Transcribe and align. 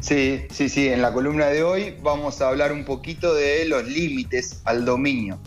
Sí, 0.00 0.42
sí, 0.50 0.68
sí. 0.68 0.88
En 0.88 1.02
la 1.02 1.12
columna 1.12 1.46
de 1.46 1.62
hoy 1.62 1.94
vamos 2.02 2.40
a 2.40 2.48
hablar 2.48 2.72
un 2.72 2.84
poquito 2.84 3.34
de 3.34 3.64
los 3.64 3.86
límites 3.88 4.60
al 4.64 4.84
dominio. 4.84 5.38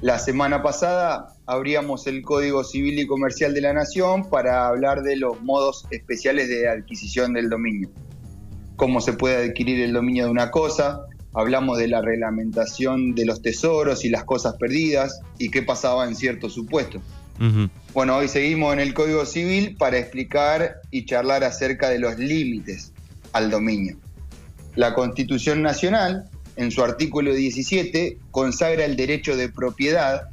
La 0.00 0.18
semana 0.18 0.62
pasada 0.62 1.34
abríamos 1.46 2.06
el 2.06 2.22
Código 2.22 2.62
Civil 2.64 2.98
y 2.98 3.06
Comercial 3.06 3.54
de 3.54 3.60
la 3.60 3.72
Nación 3.72 4.28
para 4.28 4.68
hablar 4.68 5.02
de 5.02 5.16
los 5.16 5.40
modos 5.42 5.86
especiales 5.90 6.48
de 6.48 6.68
adquisición 6.68 7.32
del 7.32 7.48
dominio. 7.48 7.88
Cómo 8.76 9.00
se 9.00 9.14
puede 9.14 9.48
adquirir 9.48 9.80
el 9.80 9.92
dominio 9.92 10.26
de 10.26 10.30
una 10.30 10.50
cosa, 10.50 11.00
hablamos 11.34 11.78
de 11.78 11.88
la 11.88 12.00
reglamentación 12.00 13.14
de 13.14 13.26
los 13.26 13.42
tesoros 13.42 14.04
y 14.04 14.08
las 14.08 14.24
cosas 14.24 14.54
perdidas 14.54 15.20
y 15.38 15.50
qué 15.50 15.62
pasaba 15.62 16.06
en 16.06 16.14
ciertos 16.14 16.54
supuestos. 16.54 17.02
Bueno, 17.94 18.16
hoy 18.16 18.28
seguimos 18.28 18.72
en 18.72 18.80
el 18.80 18.94
Código 18.94 19.24
Civil 19.24 19.76
para 19.76 19.98
explicar 19.98 20.76
y 20.90 21.06
charlar 21.06 21.42
acerca 21.42 21.88
de 21.88 21.98
los 21.98 22.18
límites 22.18 22.92
al 23.32 23.50
dominio. 23.50 23.96
La 24.74 24.94
Constitución 24.94 25.62
Nacional, 25.62 26.28
en 26.56 26.70
su 26.70 26.82
artículo 26.82 27.34
17, 27.34 28.18
consagra 28.30 28.84
el 28.84 28.96
derecho 28.96 29.36
de 29.36 29.48
propiedad, 29.48 30.28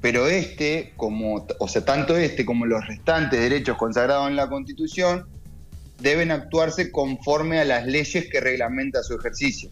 pero 0.00 0.26
este, 0.26 0.92
como, 0.96 1.46
o 1.58 1.68
sea, 1.68 1.84
tanto 1.84 2.16
este 2.16 2.44
como 2.44 2.66
los 2.66 2.86
restantes 2.86 3.40
derechos 3.40 3.76
consagrados 3.76 4.28
en 4.28 4.36
la 4.36 4.48
Constitución, 4.48 5.26
deben 6.00 6.30
actuarse 6.30 6.90
conforme 6.90 7.58
a 7.58 7.64
las 7.64 7.86
leyes 7.86 8.28
que 8.30 8.40
reglamentan 8.40 9.02
su 9.02 9.14
ejercicio. 9.14 9.70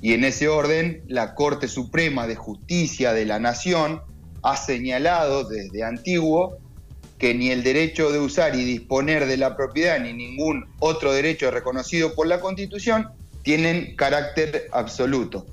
Y 0.00 0.14
en 0.14 0.24
ese 0.24 0.48
orden, 0.48 1.02
la 1.06 1.34
Corte 1.34 1.68
Suprema 1.68 2.26
de 2.26 2.34
Justicia 2.34 3.12
de 3.12 3.24
la 3.24 3.38
Nación 3.38 4.02
ha 4.42 4.56
señalado 4.56 5.44
desde 5.44 5.84
antiguo 5.84 6.58
que 7.22 7.34
ni 7.34 7.50
el 7.50 7.62
derecho 7.62 8.10
de 8.10 8.18
usar 8.18 8.56
y 8.56 8.64
disponer 8.64 9.26
de 9.26 9.36
la 9.36 9.56
propiedad 9.56 10.00
ni 10.00 10.12
ningún 10.12 10.66
otro 10.80 11.12
derecho 11.12 11.52
reconocido 11.52 12.16
por 12.16 12.26
la 12.26 12.40
Constitución 12.40 13.10
tienen 13.44 13.94
carácter 13.94 14.66
absoluto. 14.72 15.46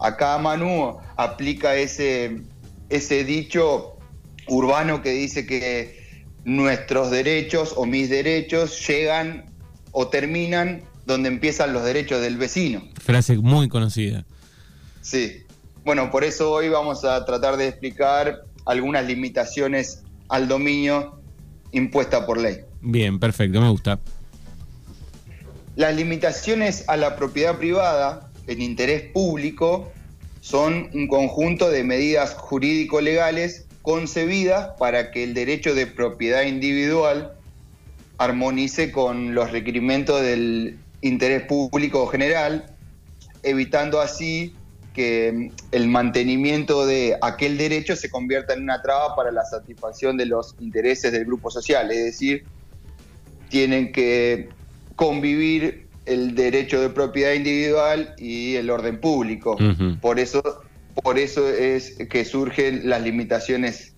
Acá 0.00 0.38
Manu 0.38 0.96
aplica 1.18 1.76
ese, 1.76 2.40
ese 2.88 3.22
dicho 3.24 3.98
urbano 4.48 5.02
que 5.02 5.10
dice 5.10 5.44
que 5.44 6.24
nuestros 6.44 7.10
derechos 7.10 7.74
o 7.76 7.84
mis 7.84 8.08
derechos 8.08 8.88
llegan 8.88 9.44
o 9.92 10.08
terminan 10.08 10.84
donde 11.04 11.28
empiezan 11.28 11.74
los 11.74 11.84
derechos 11.84 12.22
del 12.22 12.38
vecino. 12.38 12.82
Frase 12.98 13.36
muy 13.36 13.68
conocida. 13.68 14.24
Sí. 15.02 15.42
Bueno, 15.84 16.10
por 16.10 16.24
eso 16.24 16.50
hoy 16.50 16.70
vamos 16.70 17.04
a 17.04 17.22
tratar 17.26 17.58
de 17.58 17.68
explicar 17.68 18.44
algunas 18.64 19.04
limitaciones 19.04 20.03
al 20.28 20.48
dominio 20.48 21.20
impuesta 21.72 22.26
por 22.26 22.38
ley. 22.38 22.58
Bien, 22.80 23.18
perfecto, 23.18 23.60
me 23.60 23.68
gusta. 23.68 23.98
Las 25.76 25.94
limitaciones 25.96 26.84
a 26.88 26.96
la 26.96 27.16
propiedad 27.16 27.58
privada 27.58 28.30
en 28.46 28.62
interés 28.62 29.10
público 29.12 29.92
son 30.40 30.90
un 30.92 31.08
conjunto 31.08 31.70
de 31.70 31.82
medidas 31.82 32.34
jurídico-legales 32.34 33.66
concebidas 33.82 34.72
para 34.78 35.10
que 35.10 35.24
el 35.24 35.34
derecho 35.34 35.74
de 35.74 35.86
propiedad 35.86 36.42
individual 36.42 37.32
armonice 38.18 38.92
con 38.92 39.34
los 39.34 39.50
requerimientos 39.50 40.22
del 40.22 40.78
interés 41.00 41.42
público 41.42 42.06
general, 42.06 42.66
evitando 43.42 44.00
así 44.00 44.54
que 44.94 45.50
el 45.72 45.88
mantenimiento 45.88 46.86
de 46.86 47.18
aquel 47.20 47.58
derecho 47.58 47.96
se 47.96 48.08
convierta 48.08 48.54
en 48.54 48.62
una 48.62 48.80
traba 48.80 49.14
para 49.14 49.30
la 49.32 49.44
satisfacción 49.44 50.16
de 50.16 50.26
los 50.26 50.54
intereses 50.60 51.12
del 51.12 51.26
grupo 51.26 51.50
social, 51.50 51.90
es 51.90 52.04
decir, 52.04 52.44
tienen 53.50 53.92
que 53.92 54.48
convivir 54.96 55.88
el 56.06 56.34
derecho 56.34 56.80
de 56.80 56.90
propiedad 56.90 57.32
individual 57.32 58.14
y 58.18 58.54
el 58.54 58.70
orden 58.70 59.00
público. 59.00 59.56
Por 60.00 60.18
eso 60.18 60.42
por 61.02 61.18
eso 61.18 61.48
es 61.48 61.96
que 62.08 62.24
surgen 62.24 62.88
las 62.88 63.02
limitaciones 63.02 63.94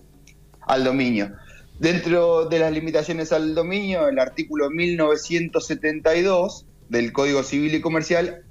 al 0.63 0.85
dominio. 0.85 1.33
Dentro 1.79 2.47
de 2.47 2.59
las 2.59 2.73
limitaciones 2.73 3.33
al 3.33 3.55
dominio, 3.55 4.09
el 4.09 4.19
artículo 4.19 4.71
1972 4.71 6.65
del 6.89 7.13
Código 7.13 7.43
Civil 7.43 7.75
y 7.75 7.83
Comercial 7.83 8.46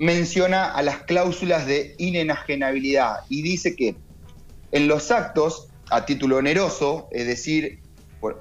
menciona 0.00 0.72
a 0.72 0.82
las 0.82 1.02
cláusulas 1.02 1.66
de 1.66 1.94
inenajenabilidad 1.98 3.16
y 3.28 3.42
dice 3.42 3.76
que 3.76 3.96
en 4.72 4.88
los 4.88 5.10
actos 5.10 5.68
a 5.90 6.06
título 6.06 6.38
oneroso, 6.38 7.08
es 7.10 7.26
decir, 7.26 7.80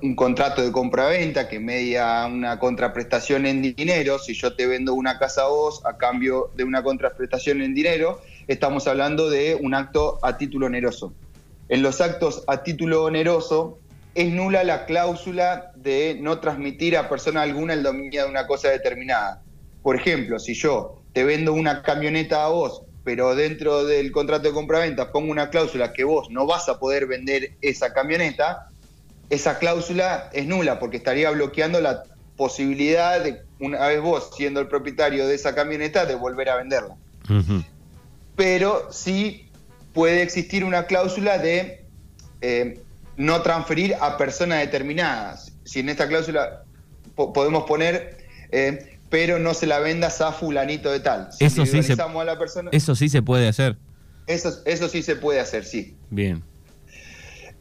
un 0.01 0.15
contrato 0.15 0.61
de 0.61 0.71
compra-venta 0.71 1.49
que 1.49 1.59
media 1.59 2.25
una 2.27 2.59
contraprestación 2.59 3.45
en 3.45 3.61
dinero, 3.61 4.19
si 4.19 4.33
yo 4.35 4.55
te 4.55 4.67
vendo 4.67 4.93
una 4.93 5.19
casa 5.19 5.43
a 5.43 5.47
vos 5.49 5.85
a 5.85 5.97
cambio 5.97 6.49
de 6.55 6.63
una 6.63 6.81
contraprestación 6.81 7.61
en 7.61 7.73
dinero, 7.73 8.21
estamos 8.47 8.87
hablando 8.87 9.29
de 9.29 9.55
un 9.59 9.73
acto 9.73 10.17
a 10.21 10.37
título 10.37 10.67
oneroso. 10.67 11.13
En 11.67 11.81
los 11.81 11.99
actos 11.99 12.45
a 12.47 12.63
título 12.63 13.03
oneroso 13.03 13.79
es 14.15 14.31
nula 14.31 14.63
la 14.63 14.85
cláusula 14.85 15.73
de 15.75 16.17
no 16.21 16.39
transmitir 16.39 16.95
a 16.95 17.09
persona 17.09 17.41
alguna 17.41 17.73
el 17.73 17.83
dominio 17.83 18.23
de 18.23 18.29
una 18.29 18.47
cosa 18.47 18.69
determinada. 18.69 19.41
Por 19.81 19.97
ejemplo, 19.97 20.39
si 20.39 20.53
yo 20.53 20.98
te 21.13 21.23
vendo 21.23 21.53
una 21.53 21.81
camioneta 21.81 22.43
a 22.43 22.49
vos, 22.49 22.83
pero 23.03 23.35
dentro 23.35 23.85
del 23.85 24.11
contrato 24.11 24.47
de 24.49 24.53
compraventa 24.53 25.11
pongo 25.11 25.31
una 25.31 25.49
cláusula 25.49 25.93
que 25.93 26.03
vos 26.03 26.29
no 26.29 26.45
vas 26.45 26.69
a 26.69 26.79
poder 26.79 27.07
vender 27.07 27.53
esa 27.61 27.93
camioneta, 27.93 28.67
esa 29.29 29.59
cláusula 29.59 30.29
es 30.33 30.45
nula 30.45 30.79
porque 30.79 30.97
estaría 30.97 31.29
bloqueando 31.31 31.81
la 31.81 32.03
posibilidad 32.35 33.21
de, 33.21 33.41
una 33.59 33.87
vez 33.87 34.01
vos 34.01 34.31
siendo 34.35 34.59
el 34.59 34.67
propietario 34.67 35.27
de 35.27 35.35
esa 35.35 35.53
camioneta, 35.53 36.05
de 36.05 36.15
volver 36.15 36.49
a 36.49 36.55
venderla. 36.55 36.95
Pero 38.35 38.87
sí 38.91 39.49
puede 39.93 40.21
existir 40.21 40.63
una 40.63 40.85
cláusula 40.85 41.37
de 41.37 41.85
eh, 42.41 42.81
no 43.17 43.41
transferir 43.41 43.95
a 43.99 44.17
personas 44.17 44.59
determinadas. 44.59 45.51
Si 45.65 45.81
en 45.81 45.89
esta 45.89 46.07
cláusula 46.07 46.63
podemos 47.15 47.65
poner 47.65 48.17
eh, 48.51 48.98
pero 49.09 49.39
no 49.39 49.53
se 49.53 49.65
la 49.65 49.79
vendas 49.79 50.21
a 50.21 50.31
fulanito 50.31 50.91
de 50.91 50.99
tal. 50.99 51.29
eso, 51.39 51.65
sí 51.65 51.83
se, 51.83 51.93
eso 52.71 52.95
sí 52.95 53.09
se 53.09 53.21
puede 53.21 53.47
hacer. 53.47 53.77
Eso, 54.27 54.61
eso 54.65 54.87
sí 54.87 55.01
se 55.01 55.15
puede 55.15 55.39
hacer, 55.39 55.65
sí. 55.65 55.97
Bien. 56.11 56.43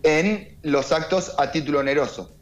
En 0.02 0.56
los 0.62 0.92
actos 0.92 1.34
a 1.38 1.50
título 1.50 1.80
oneroso. 1.80 2.34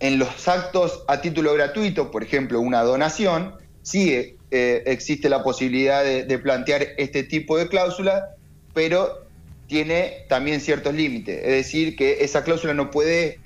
En 0.00 0.18
los 0.18 0.48
actos 0.48 1.04
a 1.06 1.20
título 1.20 1.54
gratuito, 1.54 2.10
por 2.10 2.24
ejemplo, 2.24 2.60
una 2.60 2.82
donación, 2.82 3.54
sí 3.82 4.36
eh, 4.50 4.82
existe 4.86 5.28
la 5.28 5.44
posibilidad 5.44 6.02
de, 6.02 6.38
plantear 6.38 6.88
este 6.96 7.22
tipo 7.22 7.56
de 7.56 7.68
cláusula, 7.68 8.30
pero 8.74 9.26
tiene 9.68 10.24
también 10.28 10.60
ciertos 10.60 10.94
límites. 10.94 11.38
Es 11.38 11.50
decir, 11.50 11.94
que 11.94 12.24
esa 12.24 12.42
cláusula 12.42 12.74
no 12.74 12.90
puede 12.90 13.38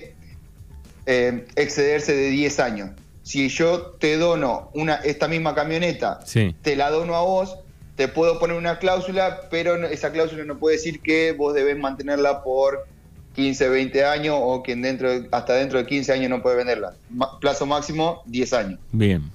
eh, 1.05 1.45
excederse 1.57 2.17
de 2.17 2.31
10 2.31 2.61
años 2.61 2.91
si 3.25 3.49
yo 3.49 3.81
te 3.99 4.19
dono 4.19 4.71
una, 4.75 4.97
esta 4.97 5.29
misma 5.29 5.55
camioneta, 5.55 6.21
te 6.61 6.77
la 6.77 6.91
dono 6.91 7.17
a 7.17 7.23
vos, 7.23 7.57
te 7.97 8.07
puedo 8.07 8.39
poner 8.39 8.57
una 8.57 8.79
cláusula, 8.79 9.49
pero 9.51 9.77
esa 9.87 10.13
cláusula 10.13 10.45
no 10.45 10.59
puede 10.59 10.77
decir 10.77 11.01
que 11.01 11.33
vos 11.33 11.55
debes 11.55 11.79
mantenerla 11.79 12.45
por 12.45 12.87
15, 13.35 13.69
20 13.71 14.05
años 14.05 14.37
o 14.39 14.63
que 14.63 14.77
dentro 14.77 15.09
hasta 15.33 15.55
dentro 15.55 15.79
de 15.79 15.87
15 15.87 16.13
años 16.13 16.29
no 16.29 16.43
puede 16.43 16.57
venderla. 16.57 16.95
plazo 17.41 17.65
máximo 17.65 18.23
10 18.27 18.53
años. 18.53 18.81
Bien. 18.93 19.31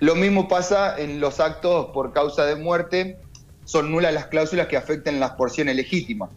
Lo 0.00 0.16
mismo 0.16 0.48
pasa 0.48 0.98
en 0.98 1.20
los 1.20 1.38
actos 1.38 1.90
por 1.94 2.12
causa 2.12 2.44
de 2.44 2.56
muerte. 2.56 3.18
Son 3.64 3.92
nulas 3.92 4.12
las 4.12 4.26
cláusulas 4.26 4.66
que 4.66 4.76
afecten 4.76 5.20
las 5.20 5.32
porciones 5.32 5.76
legítimas. 5.76 6.30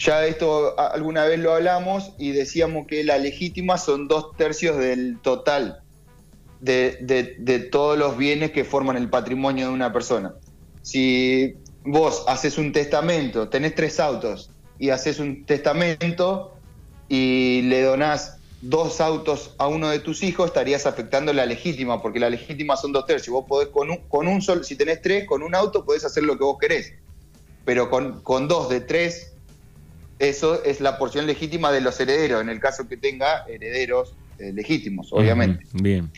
Ya 0.00 0.24
esto 0.24 0.80
alguna 0.80 1.26
vez 1.26 1.38
lo 1.40 1.52
hablamos 1.52 2.12
y 2.16 2.32
decíamos 2.32 2.86
que 2.86 3.04
la 3.04 3.18
legítima 3.18 3.76
son 3.76 4.08
dos 4.08 4.34
tercios 4.34 4.78
del 4.78 5.18
total 5.20 5.82
de, 6.60 7.68
todos 7.70 7.98
los 7.98 8.16
bienes 8.16 8.50
que 8.52 8.64
forman 8.64 8.96
el 8.96 9.10
patrimonio 9.10 9.66
de 9.68 9.74
una 9.74 9.92
persona. 9.92 10.34
Si 10.80 11.54
vos 11.84 12.24
haces 12.28 12.56
un 12.56 12.72
testamento, 12.72 13.50
tenés 13.50 13.74
tres 13.74 14.00
autos 14.00 14.50
y 14.78 14.88
haces 14.88 15.18
un 15.18 15.44
testamento 15.44 16.54
y 17.10 17.60
le 17.62 17.82
donás 17.82 18.38
dos 18.62 19.02
autos 19.02 19.54
a 19.58 19.68
uno 19.68 19.90
de 19.90 19.98
tus 19.98 20.22
hijos, 20.22 20.46
estarías 20.46 20.86
afectando 20.86 21.34
la 21.34 21.44
legítima, 21.44 22.00
porque 22.00 22.20
la 22.20 22.30
legítima 22.30 22.78
son 22.78 22.92
dos 22.92 23.04
tercios. 23.04 23.34
Vos 23.34 23.44
podés 23.46 23.68
con 23.68 23.90
un, 23.90 23.98
con 24.08 24.28
un 24.28 24.40
solo, 24.40 24.64
si 24.64 24.76
tenés 24.76 25.02
tres, 25.02 25.26
con 25.26 25.42
un 25.42 25.54
auto 25.54 25.84
podés 25.84 26.06
hacer 26.06 26.22
lo 26.22 26.38
que 26.38 26.44
vos 26.44 26.56
querés. 26.58 26.94
Pero 27.66 27.90
con, 27.90 28.22
con 28.22 28.48
dos 28.48 28.70
de 28.70 28.80
tres 28.80 29.29
eso 30.20 30.62
es 30.64 30.80
la 30.80 30.98
porción 30.98 31.26
legítima 31.26 31.72
de 31.72 31.80
los 31.80 31.98
herederos, 31.98 32.42
en 32.42 32.50
el 32.50 32.60
caso 32.60 32.86
que 32.86 32.98
tenga 32.98 33.44
herederos 33.48 34.14
eh, 34.38 34.52
legítimos, 34.52 35.08
obviamente. 35.12 35.64
bien. 35.72 36.10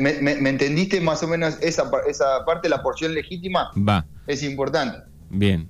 me, 0.00 0.48
entendiste 0.50 1.00
más 1.00 1.22
o 1.22 1.28
menos 1.28 1.56
esa, 1.62 1.90
esa 2.08 2.44
parte, 2.44 2.68
la 2.68 2.82
porción 2.82 3.14
legítima? 3.14 3.70
Va. 3.76 4.04
Es 4.26 4.42
importante. 4.42 4.98
Bien. 5.30 5.68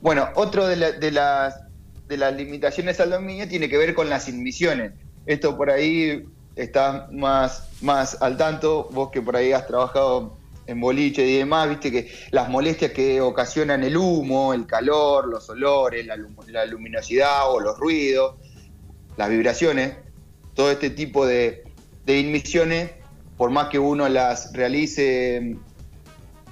Bueno, 0.00 0.28
otro 0.34 0.66
de, 0.66 0.92
de, 0.92 1.10
las, 1.10 1.58
de 2.06 2.16
las 2.18 2.36
limitaciones 2.36 3.00
al 3.00 3.10
dominio 3.10 3.48
tiene 3.48 3.68
que 3.68 3.78
ver 3.78 3.94
con 3.94 4.10
las 4.10 4.28
inmisiones. 4.28 4.92
Esto 5.24 5.56
por 5.56 5.70
ahí 5.70 6.22
estás 6.54 7.10
más, 7.12 7.68
más 7.80 8.20
al 8.20 8.36
tanto, 8.36 8.88
vos 8.92 9.10
que 9.10 9.22
por 9.22 9.36
ahí 9.36 9.52
has 9.52 9.66
trabajado 9.66 10.37
en 10.68 10.80
boliche 10.80 11.26
y 11.26 11.38
demás, 11.38 11.68
viste 11.68 11.90
que 11.90 12.12
las 12.30 12.48
molestias 12.48 12.92
que 12.92 13.20
ocasionan 13.20 13.82
el 13.82 13.96
humo, 13.96 14.52
el 14.52 14.66
calor, 14.66 15.26
los 15.26 15.48
olores, 15.48 16.06
la, 16.06 16.16
luminosidad 16.66 17.50
o 17.50 17.58
los 17.58 17.78
ruidos, 17.78 18.36
las 19.16 19.30
vibraciones, 19.30 19.96
todo 20.54 20.70
este 20.70 20.90
tipo 20.90 21.26
de, 21.26 21.64
de 22.04 22.18
inmisiones, 22.20 22.90
por 23.38 23.50
más 23.50 23.68
que 23.68 23.78
uno 23.78 24.08
las 24.08 24.52
realice 24.52 25.56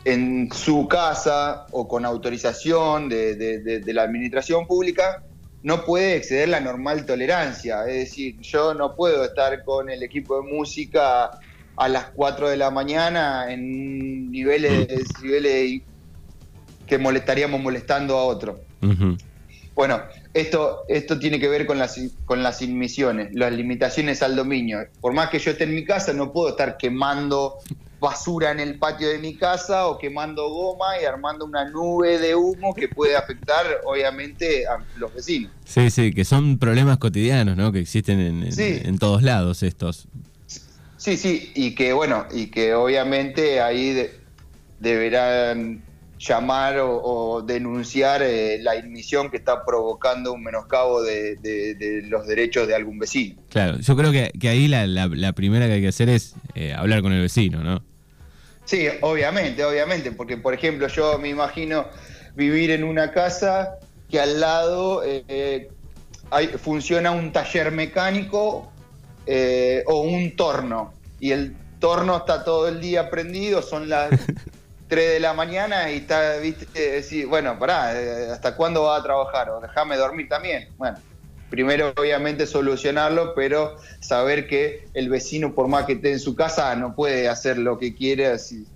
en 0.07 0.51
su 0.53 0.89
casa 0.89 1.67
o 1.73 1.87
con 1.87 2.07
autorización 2.07 3.09
de, 3.09 3.83
la 3.87 4.03
administración 4.03 4.67
pública, 4.67 5.25
no 5.63 5.85
puede 5.85 6.17
exceder 6.17 6.49
la 6.49 6.61
normal 6.61 7.05
tolerancia. 7.05 7.87
Es 7.87 7.95
decir, 7.95 8.41
yo 8.41 8.73
no 8.73 8.95
puedo 8.95 9.25
estar 9.25 9.65
con 9.65 9.91
el 9.91 10.03
equipo 10.05 10.41
de 10.41 10.49
música 10.51 11.33
a 11.77 11.89
las 11.89 12.07
4 12.15 12.49
de 12.49 12.57
la 12.57 12.71
mañana 12.71 13.53
en 13.53 14.31
niveles, 14.31 14.89
niveles 15.23 15.83
que 16.87 16.99
molestaríamos 16.99 17.61
molestando 17.61 18.17
a 18.17 18.25
otro. 18.25 18.61
Bueno, 19.75 20.01
esto, 20.33 20.85
esto 20.89 21.19
tiene 21.19 21.39
que 21.39 21.49
ver 21.49 21.67
con 21.67 21.79
las, 21.79 22.01
con 22.25 22.43
las 22.43 22.63
inmisiones, 22.63 23.35
las 23.35 23.53
limitaciones 23.53 24.23
al 24.23 24.35
dominio. 24.35 24.79
Por 25.01 25.13
más 25.13 25.29
que 25.29 25.39
yo 25.39 25.51
esté 25.51 25.65
en 25.65 25.75
mi 25.75 25.85
casa, 25.85 26.13
no 26.13 26.33
puedo 26.33 26.51
estar 26.51 26.79
quemando 26.79 27.59
basura 28.01 28.51
en 28.51 28.61
el 28.61 28.79
patio 28.79 29.09
de 29.09 29.19
mi 29.19 29.35
casa 29.37 29.87
o 29.87 29.99
quemando 29.99 30.49
goma 30.49 31.01
y 31.01 31.05
armando 31.05 31.45
una 31.45 31.69
nube 31.69 32.19
de 32.19 32.35
humo 32.35 32.75
que 32.75 32.89
puede 32.89 33.17
afectar 33.17 33.65
obviamente 33.85 34.67
a 34.67 34.85
los 34.99 35.15
vecinos. 35.15 35.51
Sí, 35.65 35.91
sí, 35.91 36.13
que 36.13 36.25
son 36.25 36.59
problemas 36.59 36.99
cotidianos, 36.99 37.57
¿no? 37.57 37.73
Que 37.73 37.81
existen 37.81 38.21
en, 38.21 38.99
todos 38.99 39.23
lados 39.23 39.63
estos. 39.63 40.09
Sí, 40.97 41.17
sí, 41.17 41.53
y 41.55 41.75
que 41.75 41.93
bueno, 41.93 42.27
y 42.33 42.47
que 42.47 42.75
obviamente 42.75 43.61
ahí 43.61 44.09
deberán 44.81 45.83
llamar 46.19 46.79
o, 46.81 47.43
denunciar 47.43 48.23
eh, 48.23 48.59
la 48.61 48.73
admisión 48.73 49.31
que 49.31 49.37
está 49.37 49.65
provocando 49.65 50.33
un 50.33 50.43
menoscabo 50.43 51.03
de, 51.03 52.03
los 52.09 52.27
derechos 52.27 52.67
de 52.67 52.75
algún 52.75 52.99
vecino. 52.99 53.37
Claro, 53.51 53.79
yo 53.79 53.97
creo 53.97 54.13
que, 54.13 54.49
ahí 54.49 54.69
la, 54.69 55.33
primera 55.33 55.67
que 55.67 55.75
hay 55.75 55.83
que 55.83 55.89
hacer 55.89 56.09
es 56.09 56.35
eh, 56.55 56.73
hablar 56.73 57.03
con 57.03 57.13
el 57.13 57.21
vecino, 57.21 57.63
¿no? 57.63 57.83
Sí, 58.65 58.89
obviamente, 59.03 59.65
obviamente, 59.65 60.11
porque 60.11 60.37
por 60.37 60.53
ejemplo 60.53 60.89
yo 60.89 61.19
me 61.19 61.29
imagino 61.29 61.87
vivir 62.35 62.71
en 62.73 62.83
una 62.83 63.13
casa 63.13 63.79
que 64.11 64.19
al 64.19 64.41
lado 64.41 65.03
eh, 65.05 65.69
hay, 66.31 66.49
funciona 66.49 67.13
un 67.13 67.33
taller 67.33 67.71
mecánico 67.71 68.73
o 69.87 70.01
un 70.01 70.37
torno 70.37 70.93
y 71.21 71.33
el 71.33 71.57
torno 71.79 72.17
está 72.17 72.45
todo 72.45 72.69
el 72.69 72.81
día 72.81 73.11
prendido, 73.11 73.63
son 73.63 73.89
las 73.89 74.11
3 74.89 75.15
de 75.15 75.21
la 75.21 75.35
mañana 75.35 75.91
y 75.91 75.99
está, 75.99 76.37
viste, 76.39 76.67
decir, 76.79 77.27
bueno, 77.27 77.59
pará, 77.59 78.01
eh, 78.01 78.31
¿hasta 78.31 78.55
cuándo 78.57 78.85
va 78.85 78.97
a 78.97 79.03
trabajar? 79.03 79.51
O 79.51 79.61
déjame 79.61 79.97
dormir 79.97 80.29
también. 80.29 80.69
Bueno, 80.77 80.99
primero 81.51 81.93
obviamente 81.97 82.47
solucionarlo, 82.47 83.35
pero 83.35 83.77
saber 84.01 84.47
que 84.47 84.89
el 84.95 85.09
vecino, 85.09 85.55
por 85.55 85.69
más 85.69 85.87
que 85.87 85.95
esté 85.95 86.13
en 86.13 86.21
su 86.21 86.35
casa, 86.35 86.75
no 86.77 86.95
puede 86.95 87.29
hacer 87.29 87.59
lo 87.59 87.79
que 87.79 87.95
quiere. 87.95 88.27
Así. 88.27 88.67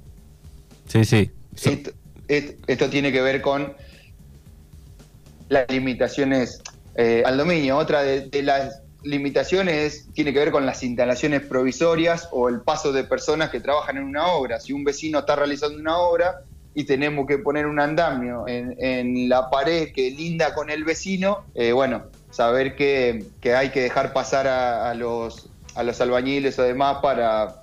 Sí, 0.86 1.04
sí. 1.04 1.30
Esto, 2.28 2.90
tiene 2.90 3.12
que 3.12 3.22
ver 3.22 3.40
con 3.40 3.74
las 5.48 5.70
limitaciones 5.70 6.60
eh, 6.96 7.22
al 7.24 7.36
dominio. 7.36 7.76
Otra 7.76 8.02
de 8.02 8.42
las 8.42 8.82
limitaciones 9.02 10.08
tiene 10.12 10.32
que 10.32 10.38
ver 10.38 10.50
con 10.50 10.66
las 10.66 10.82
instalaciones 10.82 11.42
provisorias 11.42 12.28
o 12.32 12.48
el 12.48 12.60
paso 12.60 12.92
de 12.92 13.04
personas 13.04 13.50
que 13.50 13.60
trabajan 13.60 13.96
en 13.96 14.04
una 14.04 14.26
obra. 14.28 14.60
Si 14.60 14.72
un 14.72 14.84
vecino 14.84 15.20
está 15.20 15.36
realizando 15.36 15.78
una 15.78 15.98
obra 15.98 16.42
y 16.74 16.84
tenemos 16.84 17.26
que 17.26 17.38
poner 17.38 17.66
un 17.66 17.80
andamio 17.80 18.44
en, 18.46 19.28
la 19.28 19.50
pared 19.50 19.92
que 19.92 20.10
linda 20.10 20.54
con 20.54 20.70
el 20.70 20.84
vecino, 20.84 21.44
eh, 21.54 21.72
bueno, 21.72 22.04
saber 22.30 22.76
que, 22.76 23.26
hay 23.54 23.70
que 23.70 23.80
dejar 23.80 24.12
pasar 24.12 24.46
a, 24.46 24.94
los, 24.94 25.50
a 25.74 25.82
los 25.82 26.00
albañiles 26.00 26.58
o 26.58 26.62
demás 26.62 26.98
para, 27.02 27.62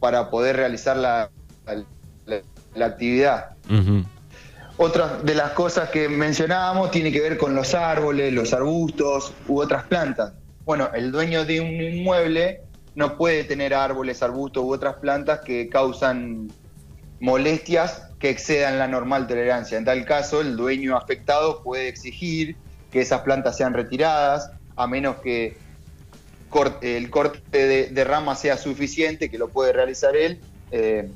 para 0.00 0.30
poder 0.30 0.56
realizar 0.56 0.96
la, 0.96 1.30
la, 2.26 2.86
actividad. 2.86 3.56
Otra 4.78 5.18
de 5.22 5.34
las 5.34 5.52
cosas 5.52 5.88
que 5.90 6.08
mencionábamos 6.08 6.90
tiene 6.90 7.10
que 7.10 7.20
ver 7.20 7.38
con 7.38 7.54
los 7.54 7.74
árboles, 7.74 8.32
los 8.32 8.52
arbustos 8.52 9.32
u 9.48 9.60
otras 9.60 9.84
plantas 9.84 10.32
bueno, 10.66 10.90
el 10.92 11.12
dueño 11.12 11.44
de 11.44 11.60
un 11.60 11.80
inmueble 11.80 12.60
no 12.96 13.16
puede 13.16 13.44
tener 13.44 13.72
árboles, 13.72 14.20
arbustos 14.20 14.64
u 14.64 14.72
otras 14.72 14.96
plantas 14.96 15.40
que 15.40 15.68
causan 15.68 16.50
molestias 17.20 18.02
que 18.18 18.30
excedan 18.30 18.78
la 18.78 18.88
normal 18.88 19.28
tolerancia. 19.28 19.78
En 19.78 19.84
tal 19.84 20.04
caso, 20.04 20.40
el 20.40 20.56
dueño 20.56 20.96
afectado 20.96 21.62
puede 21.62 21.86
exigir 21.86 22.56
que 22.90 23.00
esas 23.00 23.20
plantas 23.20 23.56
sean 23.56 23.74
retiradas, 23.74 24.50
a 24.74 24.88
menos 24.88 25.16
que 25.16 25.56
el 26.82 27.10
corte 27.10 27.88
de, 27.90 28.04
ramas 28.04 28.40
sea 28.40 28.56
suficiente, 28.56 29.30
que 29.30 29.38
lo 29.38 29.48
puede 29.48 29.72
realizar 29.72 30.16
él, 30.16 30.40
eh, 30.72 31.08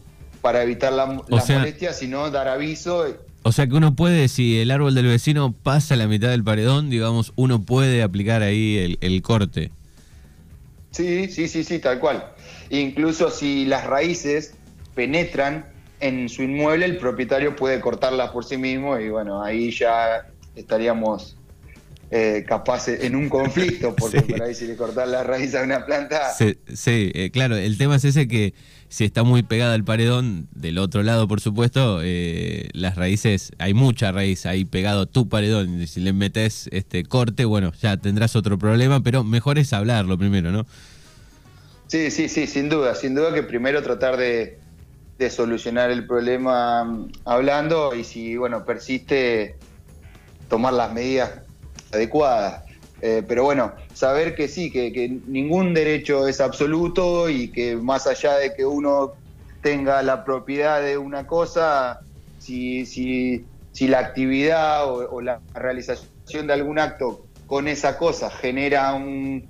para 0.42 0.62
evitar 0.62 0.92
la, 0.92 1.22
las 1.26 1.50
molestias, 1.50 1.98
sino 1.98 2.30
dar 2.30 2.46
aviso 2.46 3.04
o 3.42 3.52
sea 3.52 3.66
que 3.66 3.74
uno 3.74 3.94
puede, 3.94 4.28
si 4.28 4.58
el 4.60 4.70
árbol 4.70 4.94
del 4.94 5.06
vecino 5.06 5.52
pasa 5.52 5.96
la 5.96 6.06
mitad 6.06 6.28
del 6.28 6.44
paredón, 6.44 6.90
digamos, 6.90 7.32
uno 7.36 7.62
puede 7.62 8.02
aplicar 8.02 8.42
ahí 8.42 8.98
el, 9.00 9.22
corte. 9.22 9.70
Sí, 10.90 11.28
sí, 11.28 11.48
sí, 11.48 11.64
sí, 11.64 11.78
tal 11.78 12.00
cual. 12.00 12.32
Incluso 12.68 13.30
si 13.30 13.64
las 13.64 13.86
raíces 13.86 14.54
penetran 14.94 15.64
en 16.00 16.28
su 16.28 16.42
inmueble, 16.42 16.84
el 16.84 16.98
propietario 16.98 17.56
puede 17.56 17.80
cortarlas 17.80 18.30
por 18.30 18.44
sí 18.44 18.56
mismo 18.56 18.98
y 18.98 19.08
bueno, 19.08 19.42
ahí 19.42 19.70
ya 19.70 20.26
estaríamos 20.54 21.36
eh, 22.12 22.44
capaces 22.46 23.04
en 23.04 23.14
un 23.14 23.28
conflicto, 23.28 23.94
porque 23.94 24.22
por 24.22 24.42
ahí 24.42 24.54
si 24.54 24.66
le 24.66 24.74
cortas 24.74 25.08
la 25.08 25.22
raíz 25.22 25.54
a 25.54 25.62
una 25.62 25.86
planta... 25.86 26.32
Sí, 26.36 26.58
sí 26.74 27.12
eh, 27.14 27.30
claro, 27.30 27.56
el 27.56 27.78
tema 27.78 27.96
es 27.96 28.04
ese 28.04 28.26
que 28.26 28.52
si 28.88 29.04
está 29.04 29.22
muy 29.22 29.44
pegada 29.44 29.74
al 29.74 29.84
paredón, 29.84 30.48
del 30.50 30.78
otro 30.78 31.04
lado, 31.04 31.28
por 31.28 31.40
supuesto, 31.40 32.00
eh, 32.02 32.68
las 32.72 32.96
raíces, 32.96 33.52
hay 33.58 33.72
mucha 33.72 34.10
raíz 34.10 34.44
ahí 34.44 34.64
pegado 34.64 35.02
a 35.02 35.06
tu 35.06 35.28
paredón. 35.28 35.80
Y 35.80 35.86
si 35.86 36.00
le 36.00 36.12
metes 36.12 36.68
este 36.72 37.04
corte, 37.04 37.44
bueno, 37.44 37.72
ya 37.80 37.96
tendrás 37.96 38.34
otro 38.34 38.58
problema, 38.58 39.00
pero 39.00 39.22
mejor 39.22 39.58
es 39.58 39.72
hablarlo 39.72 40.18
primero, 40.18 40.50
¿no? 40.50 40.66
Sí, 41.86 42.10
sí, 42.10 42.28
sí, 42.28 42.48
sin 42.48 42.68
duda, 42.68 42.96
sin 42.96 43.14
duda 43.14 43.32
que 43.32 43.44
primero 43.44 43.84
tratar 43.84 44.16
de, 44.16 44.58
solucionar 45.30 45.92
el 45.92 46.06
problema 46.06 46.82
mm, 46.82 47.12
hablando 47.24 47.94
y 47.94 48.02
si, 48.02 48.36
bueno, 48.36 48.64
persiste, 48.64 49.54
tomar 50.48 50.72
las 50.72 50.92
medidas 50.92 51.30
adecuadas. 51.92 52.64
Eh, 53.02 53.22
pero 53.26 53.44
bueno, 53.44 53.72
saber 53.94 54.34
que 54.34 54.48
sí, 54.48 54.70
que, 54.70 55.20
ningún 55.26 55.72
derecho 55.72 56.28
es 56.28 56.40
absoluto 56.40 57.30
y 57.30 57.48
que 57.48 57.76
más 57.76 58.06
allá 58.06 58.36
de 58.36 58.54
que 58.54 58.66
uno 58.66 59.12
tenga 59.62 60.02
la 60.02 60.24
propiedad 60.24 60.82
de 60.82 60.98
una 60.98 61.26
cosa, 61.26 62.00
si, 62.38 62.84
si, 62.84 63.44
si 63.72 63.88
la 63.88 64.00
actividad 64.00 64.86
o, 64.86 65.20
la 65.20 65.40
realización 65.54 66.46
de 66.46 66.52
algún 66.52 66.78
acto 66.78 67.24
con 67.46 67.68
esa 67.68 67.96
cosa 67.96 68.30
genera 68.30 68.92
un, 68.94 69.48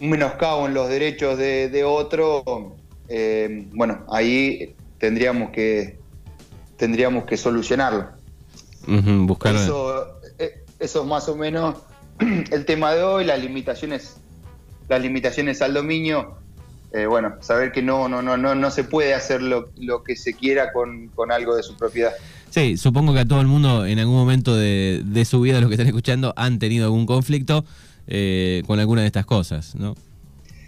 menoscabo 0.00 0.66
en 0.66 0.74
los 0.74 0.88
derechos 0.88 1.38
de, 1.38 1.84
otro, 1.84 2.74
eh, 3.08 3.66
bueno, 3.72 4.04
ahí 4.10 4.74
tendríamos 4.98 5.50
que, 5.50 5.98
tendríamos 6.76 7.24
que 7.24 7.36
solucionarlo. 7.36 8.08
eso, 9.44 9.48
eh, 9.48 9.62
eso 9.62 10.05
es 10.86 11.04
más 11.04 11.28
o 11.28 11.36
menos 11.36 11.76
el 12.50 12.64
tema 12.64 12.94
de 12.94 13.02
hoy, 13.02 13.24
las 13.24 13.40
limitaciones, 13.40 14.16
las 14.88 15.02
limitaciones 15.02 15.60
al 15.62 15.74
dominio, 15.74 16.38
eh, 16.92 17.06
bueno, 17.06 17.34
saber 17.40 17.72
que 17.72 17.82
no, 17.82 18.08
no, 18.08 18.22
no, 18.22 18.36
no, 18.36 18.54
no 18.54 18.70
se 18.70 18.84
puede 18.84 19.12
hacer 19.12 19.42
lo, 19.42 19.72
que 20.04 20.16
se 20.16 20.34
quiera 20.34 20.72
con, 20.72 21.10
algo 21.30 21.56
de 21.56 21.62
su 21.62 21.76
propiedad. 21.76 22.12
Sí, 22.50 22.76
supongo 22.76 23.12
que 23.12 23.20
a 23.20 23.24
todo 23.26 23.40
el 23.40 23.48
mundo 23.48 23.84
en 23.84 23.98
algún 23.98 24.14
momento 24.14 24.56
de, 24.56 25.24
su 25.28 25.40
vida, 25.40 25.60
los 25.60 25.68
que 25.68 25.74
están 25.74 25.88
escuchando, 25.88 26.32
han 26.36 26.58
tenido 26.58 26.84
algún 26.86 27.04
conflicto 27.04 27.64
eh, 28.06 28.62
con 28.66 28.78
alguna 28.78 29.02
de 29.02 29.08
estas 29.08 29.26
cosas, 29.26 29.74
¿no? 29.74 29.94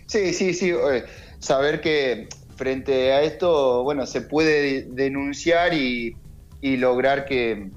Sí, 0.06 0.34
sí, 0.34 0.52
sí. 0.52 0.70
Eh, 0.70 1.04
saber 1.38 1.80
que 1.80 2.28
frente 2.56 3.12
a 3.12 3.22
esto, 3.22 3.84
bueno, 3.84 4.04
se 4.04 4.20
puede 4.20 4.82
denunciar 4.90 5.72
y 5.72 6.16
lograr 6.60 7.24
que, 7.24 7.70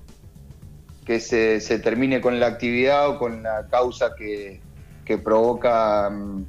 que 1.05 1.19
se, 1.19 1.59
se, 1.61 1.79
termine 1.79 2.21
con 2.21 2.39
la 2.39 2.47
actividad 2.47 3.09
o 3.09 3.17
con 3.17 3.43
la 3.43 3.67
causa 3.69 4.15
que, 4.15 4.59
provoca 5.25 6.09
mm, 6.09 6.45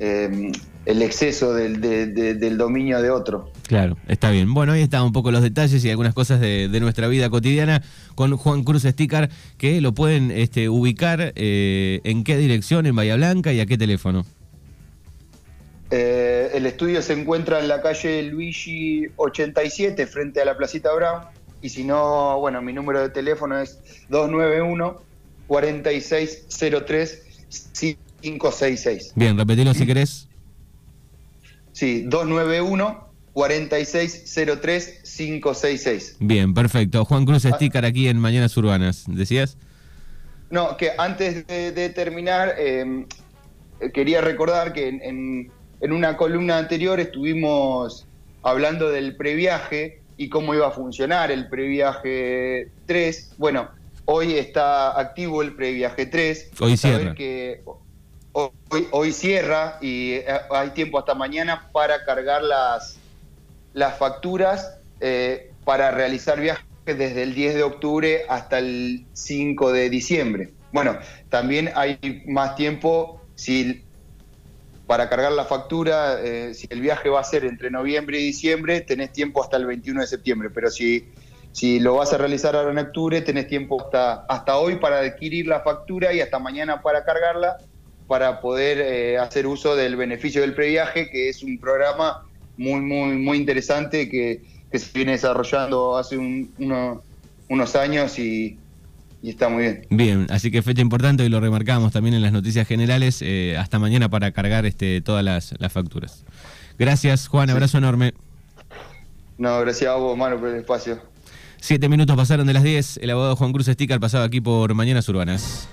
em, 0.00 0.52
el 0.86 1.02
exceso 1.02 1.54
del, 1.54 1.80
del, 1.80 2.58
dominio 2.58 3.00
de 3.00 3.10
otro. 3.10 3.52
Claro, 3.68 3.96
está 4.08 4.30
bien. 4.30 4.52
Bueno, 4.54 4.72
ahí 4.72 4.82
están 4.82 5.02
un 5.02 5.12
poco 5.12 5.30
los 5.30 5.42
detalles 5.42 5.84
y 5.84 5.90
algunas 5.90 6.14
cosas 6.14 6.40
de, 6.40 6.68
nuestra 6.80 7.06
vida 7.06 7.30
cotidiana 7.30 7.82
con 8.14 8.36
Juan 8.36 8.64
Cruz 8.64 8.82
Sticker, 8.82 9.30
que 9.56 9.80
lo 9.80 9.92
pueden 9.92 10.32
este, 10.32 10.68
ubicar 10.68 11.32
eh, 11.36 12.00
en 12.02 12.24
qué 12.24 12.36
dirección, 12.36 12.86
en 12.86 12.96
Bahía 12.96 13.16
Blanca 13.16 13.52
y 13.52 13.60
a 13.60 13.66
qué 13.66 13.78
teléfono. 13.78 14.24
Eh, 15.90 16.50
el 16.54 16.66
estudio 16.66 17.00
se 17.02 17.12
encuentra 17.12 17.60
en 17.60 17.68
la 17.68 17.80
calle 17.80 18.22
Luigi 18.24 19.06
87, 19.16 20.06
frente 20.06 20.40
a 20.40 20.44
la 20.44 20.56
Placita 20.56 20.92
Brown. 20.92 21.22
Y 21.62 21.68
si 21.68 21.84
no, 21.84 22.38
bueno, 22.38 22.60
mi 22.62 22.72
número 22.72 23.00
de 23.00 23.08
teléfono 23.10 23.58
es 23.58 23.78
291 24.08 25.02
4603 25.46 27.22
566. 28.20 29.12
Bien, 29.14 29.36
repetilo 29.38 29.74
si 29.74 29.86
querés. 29.86 30.28
Sí, 31.72 32.02
291 32.02 33.06
4603 33.32 35.00
566. 35.16 36.16
Bien, 36.20 36.54
perfecto. 36.54 37.04
Juan 37.04 37.26
Cruz 37.26 37.42
Sticker 37.42 37.84
aquí 37.84 38.08
en 38.08 38.18
Mañanas 38.18 38.56
Urbanas, 38.56 39.04
¿decías? 39.06 39.58
No, 40.48 40.76
que 40.76 40.92
antes 40.96 41.46
de, 41.46 41.90
terminar, 41.90 42.54
em, 42.58 43.06
quería 43.92 44.20
recordar 44.20 44.72
que 44.72 44.88
en, 44.88 45.50
en, 45.80 45.92
una 45.92 46.16
columna 46.16 46.56
anterior 46.56 46.98
estuvimos 47.00 48.06
hablando 48.42 48.90
del 48.90 49.16
previaje 49.16 50.00
y 50.16 50.28
cómo 50.28 50.54
iba 50.54 50.68
a 50.68 50.70
funcionar 50.70 51.30
el 51.30 51.48
previaje 51.48 52.70
3. 52.86 53.34
Bueno, 53.36 53.70
hoy 54.04 54.34
está 54.34 54.98
activo 54.98 55.42
el 55.42 55.54
previaje 55.54 56.06
3. 56.06 56.50
Hoy 56.60 56.76
cierra. 56.76 57.14
Que 57.14 57.62
hoy, 58.32 58.88
hoy, 58.90 59.12
cierra 59.12 59.78
y 59.80 60.12
eh, 60.12 60.26
hay 60.50 60.70
tiempo 60.70 60.98
hasta 60.98 61.14
mañana 61.14 61.68
para 61.72 62.04
cargar 62.04 62.42
las, 62.42 62.98
las 63.72 63.98
facturas 63.98 64.78
eh, 65.00 65.52
para 65.64 65.90
realizar 65.90 66.40
viajes 66.40 66.64
desde 66.84 67.22
el 67.22 67.34
10 67.34 67.54
de 67.56 67.62
octubre 67.62 68.22
hasta 68.28 68.58
el 68.58 69.06
5 69.12 69.72
de 69.72 69.90
diciembre. 69.90 70.52
Bueno, 70.72 70.98
también 71.30 71.70
hay 71.74 72.22
más 72.26 72.54
tiempo 72.56 73.20
si 73.34 73.85
para 74.86 75.08
cargar 75.08 75.32
la 75.32 75.44
factura, 75.44 76.20
eh, 76.22 76.54
si 76.54 76.66
el 76.70 76.80
viaje 76.80 77.08
va 77.08 77.20
a 77.20 77.24
ser 77.24 77.44
entre 77.44 77.70
noviembre 77.70 78.20
y 78.20 78.26
diciembre, 78.26 78.80
tenés 78.80 79.12
tiempo 79.12 79.42
hasta 79.42 79.56
el 79.56 79.66
21 79.66 80.00
de 80.00 80.06
septiembre, 80.06 80.50
pero 80.50 80.70
si, 80.70 81.08
si 81.52 81.80
lo 81.80 81.96
vas 81.96 82.12
a 82.12 82.18
realizar 82.18 82.54
ahora 82.54 82.70
en 82.70 82.78
octubre, 82.78 83.20
tenés 83.20 83.48
tiempo 83.48 83.82
hasta, 83.82 84.24
hasta 84.28 84.58
hoy 84.58 84.76
para 84.76 85.00
adquirir 85.00 85.48
la 85.48 85.60
factura 85.60 86.12
y 86.12 86.20
hasta 86.20 86.38
mañana 86.38 86.82
para 86.82 87.04
cargarla, 87.04 87.56
para 88.06 88.40
poder 88.40 88.78
eh, 88.80 89.18
hacer 89.18 89.48
uso 89.48 89.74
del 89.74 89.96
beneficio 89.96 90.40
del 90.40 90.54
previaje, 90.54 91.10
que 91.10 91.28
es 91.30 91.42
un 91.42 91.58
programa 91.58 92.22
muy, 92.56 92.80
muy, 92.80 93.16
muy 93.16 93.38
interesante 93.38 94.08
que, 94.08 94.42
que 94.70 94.78
se 94.78 94.96
viene 94.96 95.12
desarrollando 95.12 95.96
hace 95.96 96.16
unos 96.16 97.76
años 97.76 98.18
y, 98.20 98.58
está 99.22 99.48
muy 99.48 99.62
bien. 99.62 99.86
Bien, 99.90 100.26
así 100.30 100.50
que 100.50 100.62
fecha 100.62 100.80
importante 100.82 101.24
y 101.24 101.28
lo 101.28 101.40
remarcamos 101.40 101.92
también 101.92 102.14
en 102.14 102.22
las 102.22 102.32
noticias 102.32 102.66
generales. 102.66 103.22
Eh, 103.22 103.56
hasta 103.58 103.78
mañana 103.78 104.08
para 104.08 104.32
cargar 104.32 104.66
este, 104.66 105.00
todas 105.00 105.24
las, 105.24 105.54
facturas. 105.70 106.24
Gracias, 106.78 107.28
Juan, 107.28 107.50
abrazo 107.50 107.78
enorme. 107.78 108.14
No, 109.38 109.60
gracias 109.60 109.90
a 109.90 109.96
vos, 109.96 110.16
mano, 110.16 110.38
por 110.38 110.48
el 110.48 110.56
espacio. 110.56 111.00
Siete 111.58 111.88
minutos 111.88 112.16
pasaron 112.16 112.46
de 112.46 112.52
las 112.52 112.62
diez. 112.62 112.98
El 112.98 113.10
abogado 113.10 113.36
Juan 113.36 113.52
Cruz 113.52 113.66
Sticker 113.66 113.98
pasaba 113.98 114.24
aquí 114.24 114.40
por 114.40 114.72
Mañanas 114.74 115.08
Urbanas. 115.08 115.68